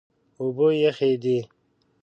اوبه 0.39 0.67
یخې 0.83 1.11
دي. 1.23 1.37